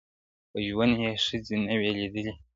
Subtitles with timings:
[0.51, 2.33] په ژوند یې ښځي نه وې لیدلي,